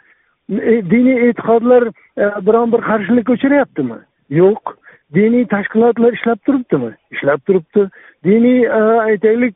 E, 0.51 0.73
diniy 0.93 1.17
e'tiqodlar 1.29 1.83
e, 2.23 2.25
biron 2.47 2.71
bir 2.73 2.81
qarshilikka 2.89 3.31
uchrayaptimi 3.37 3.97
yo'q. 4.41 4.75
Diniy 5.15 5.45
tashkilotlar 5.53 6.13
ishlab 6.17 6.39
turibdimi? 6.45 6.91
Ishlab 7.11 7.39
turibdi. 7.47 7.81
Diniy 8.27 8.61
e, 8.65 8.81
aytaylik 9.09 9.55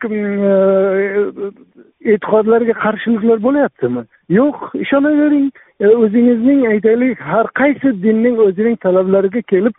e'tiqodlarga 2.14 2.74
qarshiliklar 2.86 3.44
bo'lyaptimi? 3.48 4.02
Yo'q. 4.40 4.56
Ishonavering 4.86 5.48
o'zingizning 6.04 6.68
aytaylik 6.74 7.20
har 7.32 7.48
qaysi 7.62 7.96
dinning 8.04 8.40
o'zining 8.48 8.78
talablariga 8.86 9.42
kelib 9.52 9.76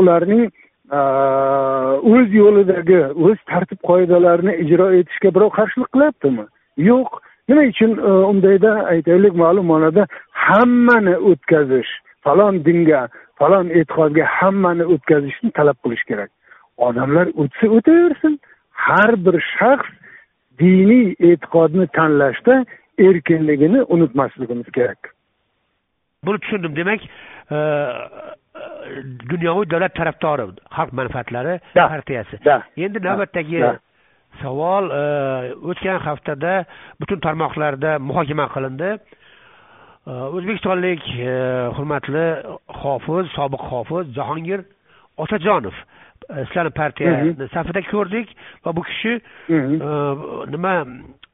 ularning 0.00 0.44
o'z 0.92 2.34
yo'lidagi 2.40 3.00
o'z 3.26 3.38
tartib 3.50 3.80
qoidalarini 3.88 4.54
ijro 4.64 4.92
etishga 5.00 5.34
birov 5.34 5.50
qarshilik 5.58 5.90
qilyaptimi? 5.94 6.46
Yo'q. 6.76 7.08
Nima 7.48 7.62
uchun 7.72 7.90
e, 7.98 8.10
undayda 8.32 8.70
aytaylik 8.92 9.34
ma'lum 9.42 9.66
ma'noda 9.72 10.06
hammani 10.32 11.16
o'tkazish 11.30 11.90
falon 12.24 12.64
dinga 12.64 13.08
falon 13.38 13.66
e'tiqodga 13.78 14.24
hammani 14.38 14.84
o'tkazishni 14.94 15.50
talab 15.58 15.76
qilish 15.84 16.04
kerak. 16.10 16.30
Odamlar 16.76 17.26
o'tsa 17.42 17.66
o'taversin. 17.76 18.40
Har 18.86 19.12
bir 19.24 19.36
shaxs 19.56 19.90
diniy 20.60 21.08
e'tiqodni 21.28 21.86
tanlashda 21.96 22.54
erkinligini 22.98 23.82
unutmasligimiz 23.94 24.68
kerak. 24.76 25.00
Buni 26.24 26.38
tushundim. 26.38 26.76
Demak 26.76 27.00
dunyoviy 29.30 29.66
davlat 29.70 29.94
tarafdori 29.94 30.46
xalq 30.76 30.92
manfaatlari 31.00 31.58
partiyasi. 31.74 32.38
Endi 32.76 33.02
navbatdagi 33.04 33.60
savol 34.42 34.90
e, 34.90 35.02
o'tgan 35.70 36.00
haftada 36.06 36.64
butun 37.00 37.20
tarmoqlarda 37.26 37.98
muhokama 38.08 38.48
qilindi. 38.54 38.90
O'zbekistonlik 40.06 41.02
e, 41.16 41.34
hurmatli 41.76 42.26
hofiz 42.82 43.30
sobiq 43.36 43.62
hofiz 43.72 44.14
jahongir 44.18 44.64
otajonov 45.16 45.76
sizlarni 46.28 46.70
partiyani 46.70 47.48
safida 47.54 47.82
ko'rdik 47.90 48.28
va 48.64 48.76
bu 48.76 48.82
kishi 48.88 49.20
nima 50.54 50.74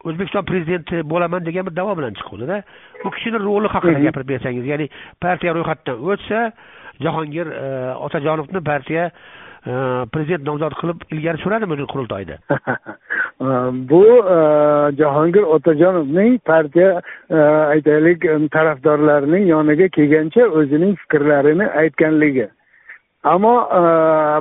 o'zbekiston 0.05 0.45
prezidenti 0.51 1.03
bo'laman 1.13 1.45
degan 1.47 1.67
bir 1.69 1.77
davo 1.77 1.97
bilan 1.99 2.17
chiquvdida 2.21 2.63
bu 3.05 3.11
kishini 3.17 3.39
roli 3.47 3.69
haqida 3.75 4.01
gapirib 4.07 4.29
bersangiz 4.35 4.67
ya'ni 4.73 4.89
partiya 5.27 5.55
ro'yxatidan 5.55 6.03
o'tsa 6.13 6.41
jahongir 7.07 7.47
otajonovni 8.07 8.65
partiya 8.73 9.11
prezident 10.13 10.47
nomzod 10.49 10.75
qilib 10.81 11.03
ilgari 11.15 11.43
suradimi 11.45 11.87
qurultoyda 11.93 12.39
bu 13.91 14.05
jahongir 15.01 15.45
otajonovning 15.57 16.39
partiya 16.53 17.03
aytaylik 17.75 18.25
tarafdorlarining 18.57 19.49
yoniga 19.55 19.89
kelgancha 19.97 20.49
o'zining 20.63 20.97
fikrlarini 21.03 21.69
aytganligi 21.83 22.49
ammo 23.23 23.69
e, 23.79 23.81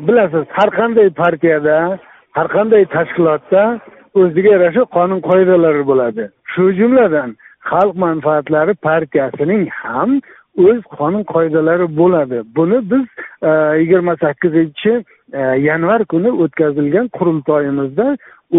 bilasiz 0.08 0.46
har 0.58 0.70
qanday 0.80 1.10
partiyada 1.10 2.00
har 2.32 2.48
qanday 2.56 2.86
tashkilotda 2.86 3.80
o'ziga 4.16 4.50
yarasha 4.56 4.84
qonun 4.96 5.20
qoidalari 5.30 5.84
bo'ladi. 5.92 6.24
Shu 6.52 6.64
jumladan 6.80 7.36
xalq 7.70 7.96
manfaatlari 8.06 8.74
partiyasining 8.74 9.68
ham 9.82 10.20
o'z 10.66 10.82
qonun 10.98 11.24
qoidalari 11.34 11.88
bo'ladi. 12.02 12.40
Buni 12.56 12.80
biz 12.92 13.06
e, 13.50 13.52
yigirma 13.82 14.16
sakkizinchi 14.24 14.94
e, 15.34 15.42
yanvar 15.70 16.06
kuni 16.12 16.32
o'tkazilgan 16.44 17.08
qurultoyimizda 17.18 18.08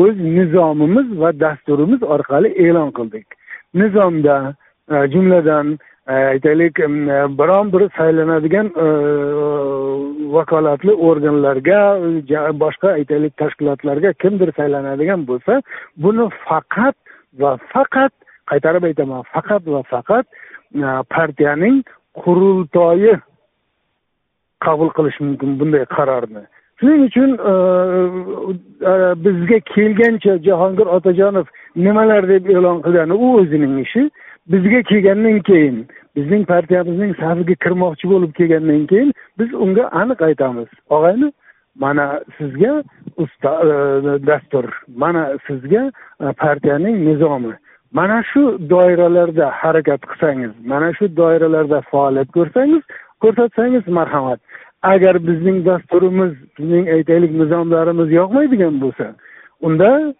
o'z 0.02 0.16
nizomimiz 0.36 1.08
va 1.20 1.30
dasturimiz 1.44 2.02
orqali 2.02 2.48
e'lon 2.66 2.90
qildik. 2.98 3.26
Nizomda 3.74 4.54
jumladan 5.12 5.78
aytaylik 6.10 6.80
e, 6.80 6.88
biron 7.38 7.72
bir 7.72 7.90
saylanadigan 7.96 8.66
e, 8.66 8.86
vakolatli 10.32 10.92
organlarga 10.92 11.80
boshqa 12.60 12.92
aytaylik 12.92 13.36
tashkilotlarga 13.36 14.12
kimdir 14.12 14.52
saylanadigan 14.56 15.26
bo'lsa 15.30 15.62
buni 15.96 16.28
faqat 16.48 16.96
va 17.40 17.56
faqat 17.72 18.12
qaytarib 18.50 18.84
aytaman 18.90 19.22
faqat 19.34 19.62
va 19.66 19.82
faqat 19.82 20.26
e, 20.74 20.88
partiyaning 21.16 21.82
qurultoyi 22.22 23.14
qabul 24.64 24.90
qilishi 24.96 25.24
mumkin 25.24 25.60
bunday 25.60 25.84
qarorni. 25.96 26.42
Shuning 26.80 27.02
uchun 27.08 27.30
bizga 29.24 29.58
kelgancha 29.74 30.32
jahongir 30.46 30.86
otajonov 30.96 31.46
nimalar 31.76 32.28
deb 32.28 32.44
e'lon 32.56 32.78
qilgani 32.84 33.14
u 33.24 33.26
o'zining 33.40 33.74
ishi. 33.84 34.02
Bizga 34.52 34.80
kelgandan 34.90 35.38
keyin 35.48 35.76
bizning 36.16 36.44
partiyamizning 36.52 37.12
safiga 37.22 37.54
kirmoqchi 37.64 38.10
bo'lib 38.12 38.32
kelgandan 38.38 38.86
keyin 38.92 39.12
biz 39.38 39.54
unga 39.54 39.84
aniq 40.02 40.22
aytamiz. 40.28 40.68
Og'ayni 40.96 41.32
mana 41.74 42.20
sizga 42.38 42.72
usta 43.16 43.50
e, 43.64 43.72
dastur. 44.26 44.64
Mana 44.96 45.22
sizga 45.46 45.82
e, 46.20 46.32
partiyaning 46.32 46.96
nizomi. 47.08 47.54
Mana 47.92 48.22
shu 48.22 48.42
doiralarda 48.70 49.50
harakat 49.50 50.00
qilsangiz 50.10 50.52
mana 50.66 50.92
shu 50.98 51.16
doiralarda 51.16 51.80
faoliyat 51.80 52.28
ko'rsangiz 52.36 52.82
ko'rsatsangiz 53.22 53.88
marhamat. 53.88 54.40
Agar 54.82 55.14
bizning 55.28 55.66
dasturimiz 55.66 56.32
bizning 56.58 56.88
aytaylik 56.96 57.32
nizomlarimiz 57.40 58.12
yoqmaydigan 58.20 58.80
bo'lsa 58.84 59.06
unda 59.60 60.14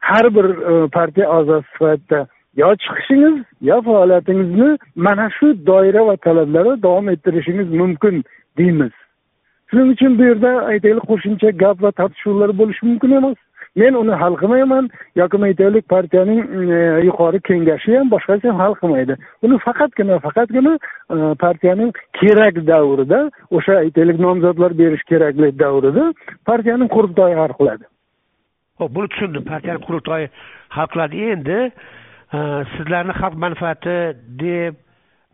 har 0.00 0.34
bir 0.36 0.46
e, 0.70 0.88
partiya 0.88 1.26
a'zosi 1.30 1.66
sifatida 1.72 2.26
yo 2.56 2.74
chiqishingiz 2.82 3.36
yo 3.60 3.82
faoliyatingizni 3.82 4.78
mana 4.96 5.30
shu 5.36 5.46
doira 5.66 6.06
va 6.06 6.16
talablarda 6.16 6.82
davom 6.82 7.08
ettirishingiz 7.14 7.68
mumkin 7.80 8.24
deymiz. 8.58 8.92
Shuning 9.70 9.90
uchun 9.94 10.18
bu 10.18 10.22
yerda 10.30 10.50
aytaylik 10.72 11.04
qo'shimcha 11.10 11.50
gap 11.62 11.82
va 11.82 11.90
tortishuvlar 12.00 12.50
bo'lishi 12.60 12.86
mumkin 12.86 13.10
emas. 13.20 13.38
Men 13.76 13.94
uni 13.94 14.14
hal 14.22 14.34
qilmayman 14.40 14.90
yoki 15.20 15.36
aytaylik 15.48 15.88
partiyaning 15.94 16.40
e, 16.74 16.76
yuqori 17.08 17.40
kengashi 17.48 17.96
ham 17.96 18.10
boshqasi 18.10 18.48
ham 18.48 18.58
hal 18.64 18.74
qilmaydi. 18.80 19.16
Buni 19.42 19.58
faqatgina 19.66 20.18
faqatgina 20.26 20.74
e, 21.14 21.16
partiyaning 21.44 21.90
kerak 22.20 22.54
davrida 22.70 23.20
o'sha 23.50 23.74
aytaylik 23.84 24.18
nomzodlar 24.26 24.78
berish 24.78 25.04
kerakli 25.10 25.50
davrida 25.58 26.04
partiyaning 26.50 26.88
qurultoyi 26.94 27.34
hal 27.40 27.52
qiladi. 27.58 27.84
Ho'p 28.78 28.94
buni 28.96 29.08
tushundim 29.12 29.44
partiyani 29.52 29.80
qurultoyi 29.86 30.26
hal 30.76 30.86
qiladi. 30.92 31.16
Endi 31.34 31.58
sizlarni 32.74 33.14
xalq 33.20 33.36
manfaati 33.44 33.96
deb 34.42 34.74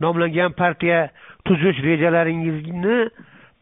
nomlangan 0.01 0.53
partiya 0.63 1.11
tuzish 1.45 1.81
rejalaringizni 1.85 2.99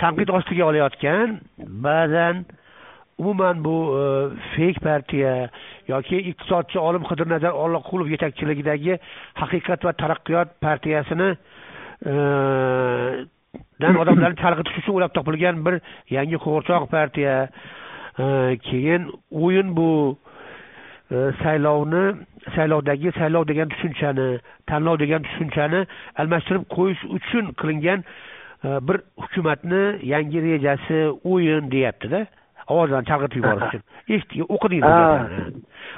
tanqid 0.03 0.31
ostiga 0.39 0.65
olayotgan 0.71 1.41
ba'zan 1.87 2.45
umuman 3.19 3.65
bu 3.65 3.77
e, 3.99 4.03
feyk 4.55 4.81
partiya 4.81 5.33
yoki 5.89 6.21
iqtisodchi 6.31 6.79
olim 6.79 7.03
qidirnazar 7.11 7.57
olloqulov 7.65 8.11
yetakchiligidagi 8.15 8.99
haqiqat 9.41 9.85
va 9.87 9.93
taraqqiyot 10.03 10.55
partiyasini 10.67 11.29
e, 11.33 12.15
dan 13.83 13.99
odamlarni 14.03 14.39
chalg'itish 14.43 14.79
uchun 14.83 14.99
o'ylab 14.99 15.15
topilgan 15.19 15.65
bir 15.67 15.81
yangi 16.17 16.39
qo'g'irchoq 16.45 16.89
partiya. 16.95 17.37
E, 18.23 18.27
keyin 18.69 19.11
o'yin 19.31 19.75
bu 19.79 19.91
saylovni 21.43 22.05
saylovdagi 22.57 23.13
saylov 23.19 23.47
degan 23.51 23.69
tushunchani 23.75 24.29
tanlov 24.71 24.99
degan 25.03 25.23
tushunchani 25.29 25.85
almashtirib 26.21 26.65
qo'yish 26.77 27.05
uchun 27.19 27.53
qilingan 27.61 28.05
bir 28.89 28.97
hukumatni 29.23 29.83
yangi 30.15 30.43
rejasi 30.43 30.99
o'yin 31.33 31.71
deyaptida 31.71 32.27
ovozlarni 32.69 33.09
chalg'itib 33.11 33.39
yuborish 33.41 33.69
uchun. 33.69 33.83
Eshitdik 34.15 34.51
o'qidingiz 34.55 34.93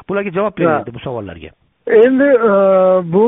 bularga 0.08 0.30
javob 0.38 0.58
bering 0.58 0.94
bu 0.94 1.02
savollarga. 1.06 1.50
Endi 1.86 2.28
e, 2.50 2.52
bu 3.12 3.24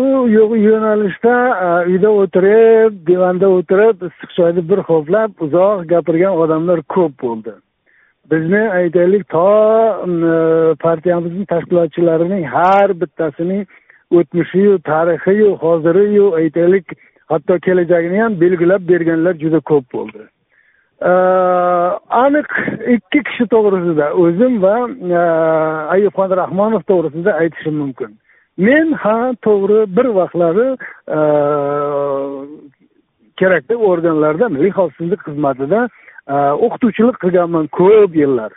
yo'nalishda 0.68 1.34
e, 1.66 1.68
uyda 1.90 2.10
o'tirib 2.22 3.00
divanda 3.06 3.48
o'tirib 3.58 4.06
issiq 4.08 4.34
choyni 4.38 4.68
bir 4.70 4.84
ho'plab 4.88 5.44
uzoq 5.46 5.86
gapirgan 5.92 6.42
odamlar 6.44 6.82
ko'p 6.96 7.16
bo'ldi 7.24 7.54
bizni 8.30 8.62
aytaylik 8.70 9.28
to 9.28 9.46
partiyamizni 10.80 11.46
tashkilotchilarining 11.46 12.44
har 12.46 13.00
bittasining 13.00 13.66
o'tmishiyu 14.18 14.78
tarixiyu 14.90 15.56
hoziriyu 15.64 16.34
aytaylik 16.40 16.86
hatto 17.32 17.58
kelajagini 17.58 18.22
ham 18.22 18.40
belgilab 18.40 18.88
berganlar 18.88 19.34
juda 19.34 19.60
ko'p 19.60 19.84
bo'ldi. 19.94 20.22
Aniq 22.24 22.50
ikki 22.94 23.20
kishi 23.28 23.44
to'g'risida 23.54 24.06
o'zim 24.24 24.62
va 24.62 24.76
e, 25.18 25.22
ayubxon 25.94 26.36
rahmonov 26.42 26.82
to'g'risida 26.90 27.32
aytishim 27.42 27.74
mumkin. 27.82 28.10
Men 28.56 28.92
ha 29.02 29.32
to'g'ri 29.46 29.80
bir 29.96 30.06
vaqtlari 30.18 30.68
e, 31.16 31.18
kerakli 33.40 33.76
organlarda 33.90 34.48
milliy 34.48 34.72
xavfsizlik 34.78 35.20
xizmatida 35.26 35.88
o'qituvchilik 36.28 37.16
qilganman 37.24 37.66
ko'p 37.78 38.16
yillar. 38.16 38.52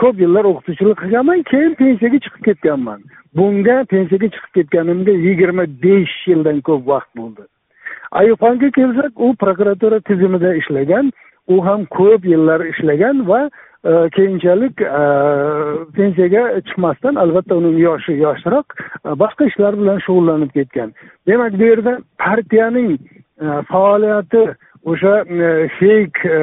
Ko'p 0.00 0.20
yillar 0.20 0.44
o'qituvchilik 0.44 0.98
qilganman 1.02 1.42
keyin 1.50 1.74
pensiyaga 1.74 2.18
chiqib 2.24 2.42
ketganman. 2.48 3.00
Bunga 3.36 3.84
pensiyaga 3.84 4.28
chiqib 4.34 4.52
ketganimga 4.58 5.14
yigirma 5.26 5.64
besh 5.84 6.16
yildan 6.32 6.60
ko'p 6.60 6.86
vaqt 6.92 7.10
bo'ldi. 7.16 7.42
Ayubxonga 8.10 8.70
kelsak 8.70 9.12
u 9.16 9.34
prokuratura 9.36 10.00
tizimida 10.00 10.54
ishlagan 10.54 11.12
u 11.48 11.66
ham 11.66 11.84
ko'p 11.84 12.24
yillar 12.24 12.60
ishlagan 12.60 13.28
va 13.28 13.40
e, 13.84 14.08
keyinchalik 14.16 14.80
e, 14.80 15.02
pensiyaga 15.96 16.42
chiqmasdan 16.68 17.14
albatta 17.22 17.56
uning 17.60 17.76
yoshi 17.78 18.16
yoshroq 18.24 18.66
e, 19.04 19.10
boshqa 19.22 19.50
ishlar 19.50 19.78
bilan 19.80 20.00
shug'ullanib 20.06 20.50
ketgan. 20.58 20.92
Demak 21.26 21.52
bu 21.60 21.64
yerda 21.70 21.98
partiyaning 22.24 22.98
faoliyati 23.72 24.42
o'sha 24.84 25.14
e, 25.20 25.68
feyk 25.78 26.24
e, 26.24 26.38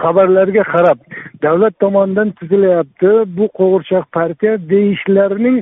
xabarlarga 0.00 0.62
qarab 0.62 0.98
davlat 1.42 1.78
tomonidan 1.80 2.30
tuzilyapti 2.38 3.10
bu 3.38 3.48
qo'g'irchoq 3.58 4.04
partiya 4.12 4.58
deyishlarining 4.72 5.58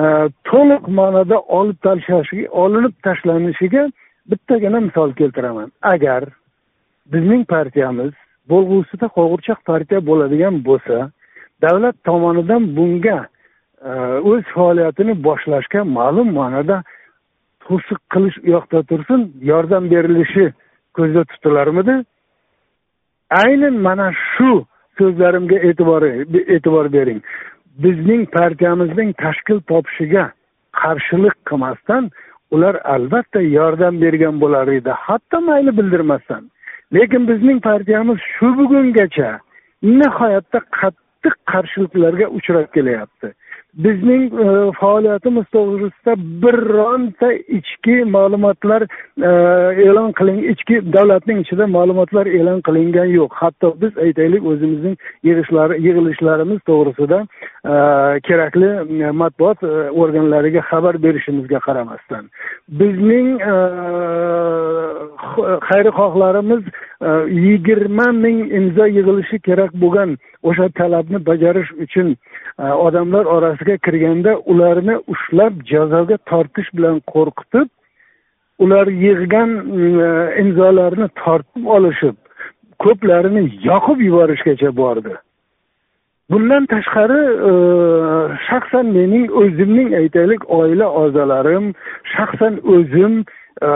e, 0.00 0.02
to'liq 0.50 0.88
ma'noda 0.98 1.38
olib 1.58 1.78
tashlanishiga 1.86 2.48
olinib 2.64 2.94
tashlanishiga 3.06 3.90
bittagina 4.30 4.80
misol 4.80 5.12
keltiraman. 5.20 5.72
Agar 5.82 6.24
bizning 7.12 7.44
partiyamiz 7.44 8.12
bo'lg'usida 8.50 9.06
qo'g'irchoq 9.18 9.60
partiya 9.70 10.06
bo'ladigan 10.06 10.64
bo'lsa 10.68 11.10
davlat 11.62 11.96
tomonidan 12.04 12.76
bunga 12.76 13.18
o'z 14.30 14.44
faoliyatini 14.54 15.14
boshlashga 15.26 15.80
ma'lum 15.98 16.28
ma'noda 16.40 16.82
to'siq 17.66 18.00
qilish 18.12 18.36
u 18.44 18.50
yoqda 18.54 18.82
tursin 18.90 19.20
yordam 19.50 19.90
berilishi 19.90 20.52
ko'zda 20.96 21.22
tutilarmidi 21.30 21.94
aynan 23.44 23.76
mana 23.86 24.08
shu 24.12 24.50
so'zlarimga 24.98 25.58
e'tibor 25.68 26.02
e'tibor 26.54 26.92
bering. 26.92 27.20
Bizning 27.84 28.22
partiyamizning 28.38 29.10
tashkil 29.24 29.58
topishiga 29.70 30.24
qarshilik 30.80 31.36
qilmasdan 31.48 32.10
ular 32.54 32.74
albatta 32.94 33.40
yordam 33.40 33.94
bergan 34.04 34.40
bo'lar 34.40 34.66
edi. 34.78 34.92
Hatto 35.06 35.40
mayli 35.40 35.76
bildirmasdan. 35.78 36.42
Lekin 36.94 37.22
bizning 37.30 37.58
partiyamiz 37.68 38.18
shu 38.34 38.46
bugungacha 38.58 39.30
nihoyatda 39.82 40.58
qattiq 40.78 41.34
qarshiliklarga 41.52 42.26
uchrab 42.38 42.66
kelyapti 42.74 43.28
bizning 43.74 44.32
e, 44.32 44.72
faoliyatimiz 44.80 45.44
to'g'risida 45.54 46.14
bironta 46.42 47.32
ichki 47.32 48.04
ma'lumotlar 48.16 48.82
e, 48.82 49.30
e'lon 49.86 50.12
qiling 50.18 50.40
ichki 50.52 50.80
davlatning 50.92 51.40
ichida 51.44 51.66
ma'lumotlar 51.76 52.26
e'lon 52.26 52.60
qilingan 52.68 53.08
yo'q. 53.18 53.32
Hatto 53.42 53.74
biz 53.82 53.98
aytaylik 54.06 54.46
o'zimizning 54.52 54.96
yig'ishlari 55.28 55.80
yig'ilishlarimiz 55.86 56.60
to'g'risida 56.70 57.18
e, 57.72 57.74
kerakli 58.28 58.70
matbuot 59.22 59.64
e, 59.64 59.72
organlariga 60.04 60.60
xabar 60.70 61.02
berishimizga 61.02 61.58
qaramasdan. 61.66 62.28
Bizning 62.80 63.28
e, 63.52 63.54
xayrixohlarimiz 65.68 66.62
e, 67.08 67.10
yigirma 67.46 68.06
ming 68.12 68.38
imzo 68.58 68.86
yig'ilishi 68.96 69.38
kerak 69.48 69.72
bo'lgan 69.82 70.16
o'sha 70.42 70.68
talabni 70.78 71.18
bajarish 71.26 71.70
uchun 71.84 72.08
e, 72.58 72.64
odamlar 72.86 73.24
orasiga 73.62 73.78
kirganda 73.78 74.38
ularni 74.46 74.96
ushlab 75.08 75.52
jazoga 75.64 76.18
tortish 76.30 76.70
bilan 76.74 77.00
qo'rqitib 77.12 77.68
ular 78.58 78.86
yig'gan 78.86 79.50
e, 80.06 80.40
imzolarni 80.42 81.08
tortib 81.24 81.66
olishib 81.66 82.16
ko'plarini 82.78 83.42
yoqib 83.64 83.98
yuborishgacha 84.00 84.76
bordi. 84.76 85.14
Bundan 86.30 86.66
tashqari 86.66 87.22
e, 87.48 87.52
shaxsan 88.48 88.86
mening 88.98 89.30
o'zimning 89.30 89.94
aytaylik 90.02 90.42
oila 90.58 90.86
a'zolarim 91.02 91.74
shaxsan 92.14 92.60
o'zim 92.74 93.24
e, 93.68 93.70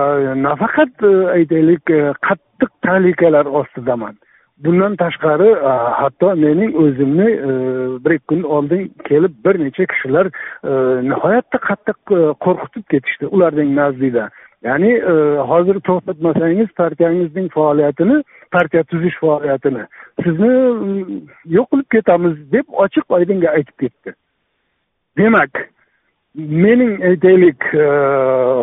nafaqat 0.47 0.95
aytaylik 1.39 1.85
qattiq 2.27 2.71
tahlikalar 2.87 3.47
ostidaman. 3.61 4.15
Bundan 4.65 4.97
tashqari 4.97 5.49
e, 5.49 5.73
hatto 6.01 6.37
mening 6.37 6.77
o'zimni 6.77 7.31
e, 7.31 7.51
bir 8.05 8.11
ikki 8.11 8.27
kun 8.27 8.43
oldin 8.43 8.93
kelib 9.09 9.33
bir 9.45 9.61
necha 9.65 9.87
kishilar 9.87 10.27
e, 10.27 10.73
nihoyatda 11.11 11.59
qattiq 11.69 11.99
e, 12.19 12.21
qo'rqitib 12.45 12.85
ketishdi 12.93 13.27
ularning 13.27 13.77
nazdida. 13.77 14.31
Ya'ni 14.65 14.93
hozir 15.51 15.77
to'xtatmasangiz 15.89 16.69
partiyangizning 16.81 17.49
faoliyatini 17.57 18.23
partiya 18.53 18.83
tuzish 18.83 19.17
faoliyatini. 19.21 19.83
Sizni 20.25 20.53
yo'q 21.57 21.67
qilib 21.71 21.89
ketamiz 21.95 22.35
deb 22.53 22.67
ochiq 22.85 23.05
oydinga 23.19 23.51
aytib 23.51 23.77
ketdi. 23.83 24.15
Demak 25.19 25.53
mening 26.35 27.05
aytaylik 27.11 27.69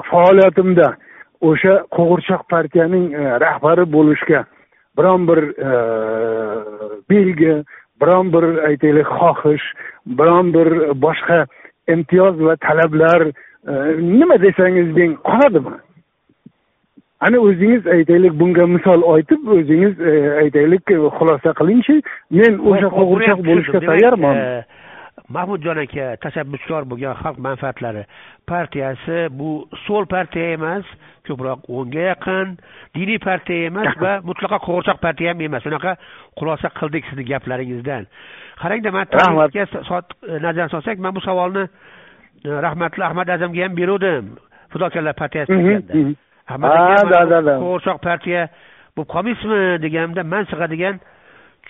faoliyatimda 0.10 0.90
o'sha 1.42 1.78
qo'g'irchoq 1.98 2.44
partiyaning 2.56 3.08
rahbari 3.46 3.86
bo'lishga 3.96 4.44
biron 4.98 5.28
bir 5.28 5.42
belgi 7.10 7.64
biron 8.02 8.34
bir 8.34 8.46
aytaylik 8.70 9.08
xohish 9.20 9.66
biron 10.20 10.54
bir 10.54 10.68
boshqa 11.06 11.46
imtiyoz 11.88 12.36
va 12.48 12.56
talablar 12.56 13.32
nima 14.20 14.42
desangiz 14.42 14.96
deng 14.96 15.18
qoladimi? 15.30 15.76
Ana 17.20 17.38
o'zingiz 17.40 17.88
aytaylik 17.88 18.34
bunga 18.40 18.66
misol 18.68 19.02
aytib 19.16 19.48
o'zingiz 19.56 20.00
aytaylik 20.44 20.84
xulosa 21.18 21.54
qilingchi 21.60 21.96
men 22.40 22.60
o'sha 22.70 22.90
qo'g'irchoq 22.98 23.40
bo'lishga 23.50 23.80
tayyorman 23.90 24.38
mahmudjon 25.36 25.80
aka 25.84 26.06
tashabbuskor 26.24 26.86
bo'lgan 26.92 27.18
xalq 27.22 27.38
manfaatlari 27.46 28.04
partiyasi 28.52 29.18
bu 29.40 29.50
so'l 29.86 30.06
partiya 30.14 30.54
emas 30.58 30.86
ko'proq 31.28 31.70
o'ngga 31.78 32.04
yaqin 32.12 32.56
diniy 32.96 33.20
partiya 33.28 33.70
emas 33.72 33.98
va 34.04 34.14
mutlaqo 34.30 34.60
qo'g'irchoq 34.68 35.00
partiya 35.06 35.34
ham 35.34 35.42
emas. 35.48 35.64
Shunaqa 35.66 35.96
xulosa 36.40 36.70
qildik 36.80 37.08
sizni 37.10 37.26
gaplaringizdan. 37.32 38.04
Qarangda 38.62 38.92
man 38.92 39.08
nazar 40.46 40.70
solsak 40.74 41.00
man 41.00 41.16
bu 41.16 41.22
savolni 41.28 41.64
e, 41.66 42.50
rahmatli 42.66 43.04
ahmad 43.10 43.30
azamga 43.36 43.64
ham 43.66 43.76
beruvdim. 43.80 44.36
Fidokorlar 44.74 45.16
partiyasi 45.22 45.54
deganda 45.54 46.16
ahmad 46.48 46.70
aka 46.72 47.58
qo'g'irchoq 47.64 47.98
partiya 48.10 48.48
bo'lib 48.96 49.10
qolmaysizmi 49.14 49.62
deganimda 49.86 50.24
man 50.24 50.46
sig'adigan 50.52 51.00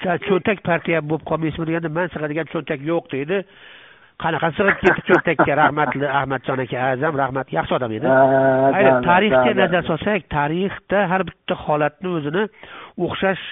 cho'ntak 0.01 0.63
partiya 0.63 1.01
bo'lib 1.09 1.23
qolmaysizmi 1.29 1.65
deganda 1.69 1.89
man 1.97 2.07
sig'adigan 2.13 2.47
cho'ntak 2.53 2.79
yo'q 2.91 3.05
deydi. 3.13 3.43
Qanaqa 4.23 4.49
sig'ib 4.57 4.77
ketdi 4.83 5.01
cho'ntakka? 5.09 5.51
Rahmatli 5.61 6.07
ahmadjon 6.19 6.59
aka 6.65 6.77
azam 6.93 7.13
rahmat. 7.21 7.47
Yaxshi 7.57 7.73
odam 7.77 7.91
edi. 7.97 8.07
Tarixga 9.09 9.51
nazar 9.61 9.83
solsak 9.89 10.29
tarixda 10.37 11.07
har 11.11 11.21
bitta 11.29 11.55
holatni 11.65 12.09
o'zini 12.17 12.43
o'xshash 13.05 13.43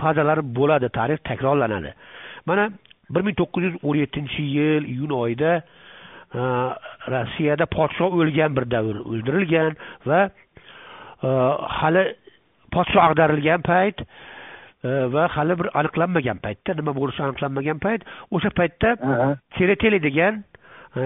fazalari 0.00 0.42
bo'ladi. 0.58 0.88
Tarix 0.98 1.18
takrorlanadi. 1.30 1.90
Mana 2.48 2.70
bir 3.10 3.22
ming 3.26 3.36
to'qqiz 3.40 3.62
yuz 3.68 3.76
o'n 3.88 3.96
yettinchi 4.02 4.42
yil 4.56 4.84
iyun 4.94 5.12
oyida 5.22 5.52
rossiyada 7.14 7.66
podshoh 7.76 8.10
o'lgan 8.20 8.56
bir 8.56 8.64
davr 8.74 8.96
o'ldirilgan 9.10 9.72
va 10.08 10.20
hali 11.78 12.04
podshoh 12.74 13.02
ag'darilgan 13.08 13.62
payt 13.70 14.02
va 15.14 15.28
hali 15.36 15.58
bir 15.60 15.68
aniqlanmagan 15.80 16.38
paytda 16.44 16.74
nima 16.80 16.92
bo'lishi 17.00 17.22
aniqlanmagan 17.28 17.78
payt 17.86 18.04
o'sha 18.30 18.50
paytda 18.60 18.96
tereteli 19.58 20.02
degan 20.08 20.44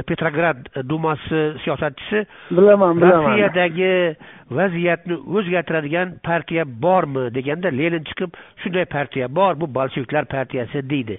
petrograd 0.09 0.59
dumasi 0.89 1.41
siyosatchisi 1.65 2.27
bilaman 2.51 3.01
bilaman. 3.01 3.25
Rossiyadagi 3.25 4.17
vaziyatni 4.51 5.17
o'zgartiradigan 5.37 6.15
partiya 6.29 6.65
bormi 6.85 7.25
deganda 7.35 7.69
lenin 7.81 8.05
chiqib 8.09 8.31
shunday 8.63 8.85
partiya 8.85 9.27
bor 9.39 9.61
bu 9.61 9.67
bolsheviklar 9.75 10.25
partiyasi 10.25 10.91
deydi. 10.91 11.19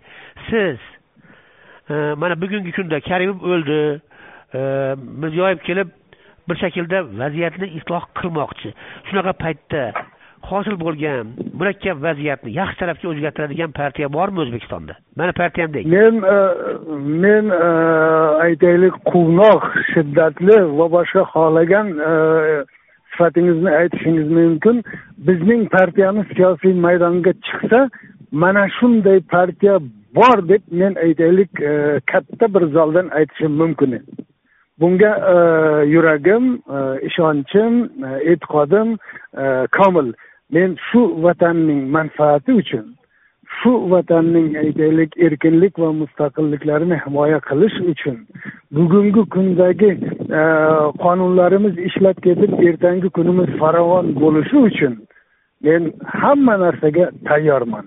Siz 0.50 0.80
mana 1.90 2.42
bugungi 2.42 2.72
kunda 2.72 3.00
karimov 3.10 3.44
o'ldi 3.52 3.80
mirziyoyev 5.22 5.60
kelib 5.68 5.90
bir 6.50 6.58
shaklda 6.64 7.04
vaziyatni 7.22 7.68
isloh 7.80 8.04
qilmoqchi. 8.20 8.74
Shunaqa 9.10 9.34
paytda 9.44 9.84
hosil 10.50 10.76
bo'lgan 10.86 11.34
murakkab 11.60 11.98
vaziyatni 12.08 12.52
yaxshi 12.60 12.80
tarafga 12.82 13.08
o'zgartiradigan 13.12 13.72
partiya 13.80 14.08
bormi 14.14 14.40
o'zbekistonda? 14.44 14.94
Mana 15.20 15.34
partiyam 15.42 15.74
deng 15.74 15.88
men 15.96 16.16
e, 16.36 16.38
men 17.24 17.52
e, 17.58 17.70
aytaylik 18.48 18.96
quvnoq 19.12 19.68
shiddatli 19.92 20.58
va 20.80 20.88
boshqa 20.96 21.24
xohlagan 21.34 21.94
e, 22.10 22.12
sifatingizni 23.12 23.72
aytishingiz 23.82 24.28
mumkin. 24.40 24.84
Bizning 25.28 25.70
partiyamiz 25.78 26.28
siyosiy 26.36 26.74
maydonga 26.86 27.34
chiqsa 27.48 27.80
mana 28.32 28.68
shunday 28.80 29.20
partiya 29.36 29.80
bor 30.16 30.38
deb 30.50 30.64
men 30.82 30.96
aytaylik 31.06 31.52
katta 32.12 32.54
bir 32.54 32.64
zaldan 32.76 33.08
aytishim 33.20 33.52
mumkin. 33.62 34.02
Bunga 34.80 35.12
yuragim 35.94 36.46
ishonchim 37.10 37.74
e'tiqodim 38.32 38.98
komil. 39.78 40.14
Men 40.52 40.78
shu 40.88 41.02
vatanning 41.26 41.84
manfaati 41.98 42.58
uchun 42.62 42.86
shu 43.60 43.72
vatanning 43.94 44.50
aytaylik 44.64 45.18
erkinlik 45.28 45.80
va 45.84 45.92
mustaqilliklarini 46.02 46.98
himoya 47.06 47.40
qilish 47.50 47.78
uchun 47.94 48.18
bugungi 48.78 49.24
kundagi 49.36 49.92
e, 50.40 50.42
qonunlarimiz 51.04 51.76
ishlab 51.88 52.22
ketib 52.28 52.52
ertangi 52.70 53.10
kunimiz 53.18 53.50
farovon 53.62 54.14
bo'lishi 54.24 54.58
uchun 54.70 54.94
men 55.64 55.92
hamma 56.22 56.56
narsaga 56.64 57.12
tayyorman. 57.30 57.86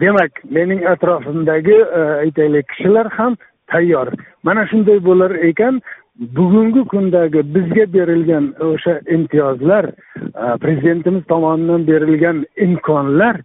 Demak 0.00 0.32
mening 0.56 0.82
atrofimdagi 0.92 1.78
e, 1.98 2.00
aytaylik 2.24 2.68
kishilar 2.68 3.06
ham 3.18 3.36
tayyor. 3.72 4.08
Mana 4.42 4.66
shunday 4.70 4.98
bo'lar 5.08 5.32
ekan 5.50 5.80
bugungi 6.18 6.84
kundagi 6.84 7.54
bizga 7.54 7.92
berilgan 7.92 8.54
o'sha 8.60 9.00
imtiyozlar 9.16 9.90
prezidentimiz 10.60 11.24
tomonidan 11.24 11.86
berilgan 11.86 12.44
imkonlar 12.56 13.40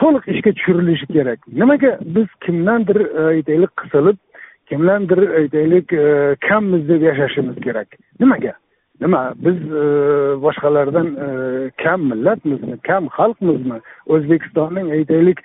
to'liq 0.00 0.24
ishga 0.32 0.52
tushirilishi 0.56 1.06
kerak. 1.06 1.38
Nimaga 1.60 1.98
biz 2.16 2.28
kimdandir 2.46 3.00
e, 3.00 3.22
aytaylik 3.34 3.72
qisilib 3.82 4.18
kimdandir 4.68 5.20
aytaylik 5.40 5.92
e, 5.92 6.36
kammiz 6.48 6.88
deb 6.88 7.02
yashashimiz 7.02 7.56
kerak? 7.66 7.88
Nimaga? 8.20 8.52
Nima 9.00 9.20
biz 9.44 9.58
e, 9.82 9.84
boshqalardan 10.44 11.08
kam 11.82 12.00
millatmizmi 12.10 12.76
kam 12.88 13.08
xalqmizmi? 13.16 13.80
O'zbekistonning 14.06 14.92
aytaylik 14.96 15.40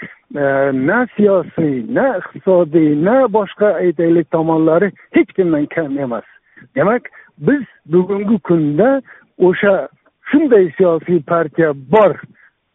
na 0.88 1.00
siyosiy 1.16 1.76
na 1.98 2.08
iqtisodiy 2.22 2.96
na 3.08 3.18
boshqa 3.38 3.76
aytaylik 3.84 4.32
tomonlari 4.32 4.92
hech 5.16 5.36
kimdan 5.38 5.66
kam 5.76 6.00
emas. 6.08 6.35
Demak 6.76 7.10
biz 7.38 7.64
bugungi 7.86 8.40
kunda 8.40 9.02
o'sha 9.38 9.88
shunday 10.32 10.72
siyosiy 10.78 11.20
partiya 11.22 11.74
bor. 11.76 12.16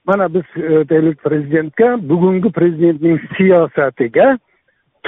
Mana 0.06 0.34
biz 0.34 0.44
e, 0.56 0.76
aytaylik 0.78 1.22
prezidentga 1.22 1.96
bugungi 2.08 2.52
prezidentning 2.52 3.20
siyosatiga 3.36 4.38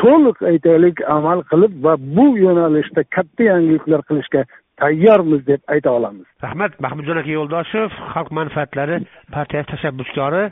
to'liq 0.00 0.42
aytaylik 0.52 1.00
amal 1.16 1.42
qilib 1.50 1.72
va 1.84 1.96
bu 2.16 2.26
yo'nalishda 2.38 3.04
katta 3.16 3.48
yangiliklar 3.50 4.02
qilishga 4.08 4.44
tayyormiz 4.82 5.46
deb 5.46 5.60
ayta 5.74 5.90
olamiz. 5.90 6.26
Rahmat 6.42 6.80
mahmudjon 6.80 7.20
aka 7.22 7.30
yo'ldoshev 7.38 7.88
xalq 8.14 8.30
manfaatlari 8.38 9.00
partiyasi 9.36 9.70
tashabbuskori. 9.74 10.44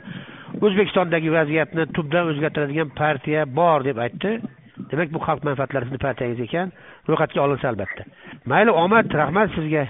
O'zbekistondagi 0.65 1.29
vaziyatni 1.39 1.87
tubdan 1.95 2.31
o'zgartiradigan 2.31 2.89
partiya 3.01 3.45
bor 3.59 3.85
deb 3.89 4.01
aytdi. 4.05 4.31
Demak 4.91 5.13
bu 5.15 5.19
xalq 5.27 5.45
manfaatlari 5.49 5.89
sizni 5.89 6.01
partiyangiz 6.07 6.41
ekan. 6.47 6.73
Ro'yxatga 7.09 7.41
olinsa 7.41 7.69
albatta. 7.69 8.03
Mayli 8.45 8.71
omad 8.83 9.13
rahmat 9.21 9.53
sizga. 9.55 9.87